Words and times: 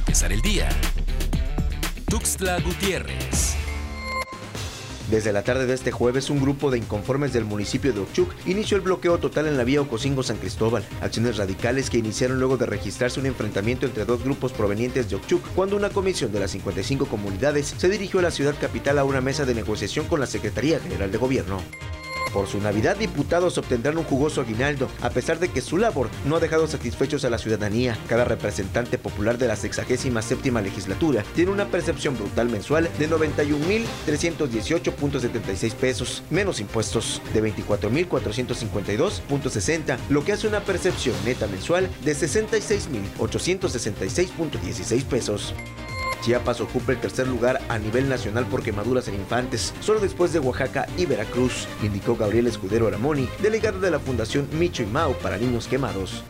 empezar 0.00 0.32
el 0.32 0.40
día. 0.40 0.68
Tuxtla 2.06 2.58
Gutiérrez. 2.60 3.54
Desde 5.10 5.32
la 5.32 5.42
tarde 5.42 5.66
de 5.66 5.74
este 5.74 5.92
jueves, 5.92 6.30
un 6.30 6.40
grupo 6.40 6.70
de 6.70 6.78
inconformes 6.78 7.32
del 7.34 7.44
municipio 7.44 7.92
de 7.92 8.00
Ochuc 8.00 8.32
inició 8.46 8.76
el 8.76 8.82
bloqueo 8.82 9.18
total 9.18 9.46
en 9.46 9.58
la 9.58 9.64
vía 9.64 9.82
Ocosingo-San 9.82 10.38
Cristóbal. 10.38 10.84
Acciones 11.02 11.36
radicales 11.36 11.90
que 11.90 11.98
iniciaron 11.98 12.38
luego 12.38 12.56
de 12.56 12.66
registrarse 12.66 13.20
un 13.20 13.26
enfrentamiento 13.26 13.84
entre 13.86 14.06
dos 14.06 14.24
grupos 14.24 14.52
provenientes 14.52 15.10
de 15.10 15.16
Ochuc, 15.16 15.42
cuando 15.54 15.76
una 15.76 15.90
comisión 15.90 16.32
de 16.32 16.40
las 16.40 16.52
55 16.52 17.06
comunidades 17.06 17.74
se 17.76 17.88
dirigió 17.88 18.20
a 18.20 18.22
la 18.22 18.30
ciudad 18.30 18.54
capital 18.58 18.98
a 18.98 19.04
una 19.04 19.20
mesa 19.20 19.44
de 19.44 19.54
negociación 19.54 20.06
con 20.06 20.20
la 20.20 20.26
Secretaría 20.26 20.80
General 20.80 21.12
de 21.12 21.18
Gobierno. 21.18 21.60
Por 22.32 22.46
su 22.46 22.60
Navidad, 22.60 22.96
diputados 22.96 23.58
obtendrán 23.58 23.98
un 23.98 24.04
jugoso 24.04 24.40
aguinaldo, 24.40 24.88
a 25.00 25.10
pesar 25.10 25.38
de 25.38 25.48
que 25.48 25.60
su 25.60 25.76
labor 25.78 26.08
no 26.24 26.36
ha 26.36 26.40
dejado 26.40 26.66
satisfechos 26.66 27.24
a 27.24 27.30
la 27.30 27.38
ciudadanía. 27.38 27.96
Cada 28.08 28.24
representante 28.24 28.98
popular 28.98 29.38
de 29.38 29.46
la 29.48 29.56
67 29.56 30.50
legislatura 30.62 31.24
tiene 31.34 31.50
una 31.50 31.66
percepción 31.66 32.16
brutal 32.16 32.48
mensual 32.48 32.88
de 32.98 33.10
91.318.76 33.10 35.74
pesos, 35.74 36.22
menos 36.30 36.60
impuestos 36.60 37.20
de 37.32 37.42
24.452.60, 37.42 39.98
lo 40.08 40.24
que 40.24 40.32
hace 40.32 40.48
una 40.48 40.60
percepción 40.60 41.16
neta 41.24 41.46
mensual 41.46 41.88
de 42.04 42.14
66.866.16 42.14 45.04
pesos. 45.04 45.54
Chiapas 46.20 46.60
ocupa 46.60 46.92
el 46.92 47.00
tercer 47.00 47.26
lugar 47.26 47.60
a 47.68 47.78
nivel 47.78 48.08
nacional 48.08 48.46
por 48.46 48.62
quemaduras 48.62 49.08
en 49.08 49.14
infantes, 49.14 49.72
solo 49.80 50.00
después 50.00 50.32
de 50.32 50.38
Oaxaca 50.38 50.86
y 50.96 51.06
Veracruz, 51.06 51.66
indicó 51.82 52.16
Gabriel 52.16 52.46
Escudero 52.46 52.86
Aramoni, 52.86 53.28
delegado 53.42 53.80
de 53.80 53.90
la 53.90 53.98
Fundación 53.98 54.48
Micho 54.52 54.82
y 54.82 54.86
Mao 54.86 55.14
para 55.14 55.38
Niños 55.38 55.66
Quemados. 55.66 56.24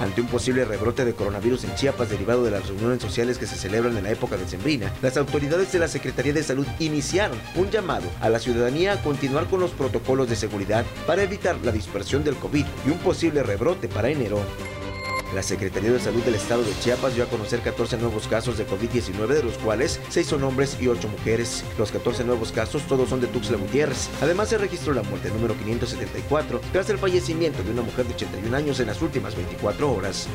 Ante 0.00 0.20
un 0.20 0.26
posible 0.26 0.64
rebrote 0.64 1.04
de 1.04 1.14
coronavirus 1.14 1.64
en 1.64 1.74
Chiapas 1.76 2.10
derivado 2.10 2.42
de 2.42 2.50
las 2.50 2.66
reuniones 2.66 3.00
sociales 3.00 3.38
que 3.38 3.46
se 3.46 3.56
celebran 3.56 3.96
en 3.96 4.04
la 4.04 4.10
época 4.10 4.36
de 4.36 4.48
Sembrina, 4.48 4.92
las 5.02 5.16
autoridades 5.16 5.70
de 5.72 5.78
la 5.78 5.88
Secretaría 5.88 6.32
de 6.32 6.42
Salud 6.42 6.66
iniciaron 6.80 7.38
un 7.54 7.70
llamado 7.70 8.06
a 8.20 8.28
la 8.28 8.40
ciudadanía 8.40 8.94
a 8.94 9.02
continuar 9.02 9.46
con 9.46 9.60
los 9.60 9.70
protocolos 9.70 10.28
de 10.28 10.36
seguridad 10.36 10.84
para 11.06 11.22
evitar 11.22 11.56
la 11.62 11.70
dispersión 11.70 12.24
del 12.24 12.36
COVID 12.36 12.66
y 12.86 12.90
un 12.90 12.98
posible 12.98 13.42
rebrote 13.44 13.88
para 13.88 14.10
enero. 14.10 14.40
La 15.34 15.42
Secretaría 15.42 15.90
de 15.90 15.98
Salud 15.98 16.22
del 16.22 16.36
Estado 16.36 16.62
de 16.62 16.78
Chiapas 16.78 17.16
dio 17.16 17.24
a 17.24 17.26
conocer 17.26 17.60
14 17.60 17.98
nuevos 17.98 18.28
casos 18.28 18.56
de 18.56 18.66
COVID-19, 18.66 19.26
de 19.26 19.42
los 19.42 19.58
cuales 19.58 20.00
6 20.10 20.26
son 20.26 20.44
hombres 20.44 20.76
y 20.80 20.86
8 20.86 21.08
mujeres. 21.08 21.64
Los 21.76 21.90
14 21.90 22.22
nuevos 22.22 22.52
casos 22.52 22.82
todos 22.86 23.08
son 23.08 23.20
de 23.20 23.26
Tuxtla 23.26 23.56
Gutiérrez. 23.56 24.10
Además 24.22 24.50
se 24.50 24.58
registró 24.58 24.94
la 24.94 25.02
muerte 25.02 25.30
número 25.30 25.56
574 25.56 26.60
tras 26.72 26.88
el 26.90 26.98
fallecimiento 26.98 27.64
de 27.64 27.72
una 27.72 27.82
mujer 27.82 28.06
de 28.06 28.14
81 28.14 28.56
años 28.56 28.78
en 28.78 28.86
las 28.86 29.02
últimas 29.02 29.34
24 29.34 29.92
horas. 29.92 30.28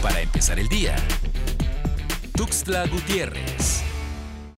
Para 0.00 0.20
empezar 0.20 0.60
el 0.60 0.68
día, 0.68 0.94
Tuxtla 2.36 2.86
Gutiérrez. 2.86 3.87